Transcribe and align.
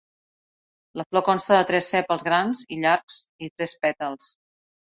La 1.01 1.05
flor 1.11 1.23
consta 1.27 1.59
de 1.59 1.67
tres 1.71 1.91
sèpals 1.95 2.25
grans 2.31 2.65
i 2.77 2.81
llargs 2.87 3.23
i 3.49 3.55
tres 3.59 3.81
pètals. 3.85 4.35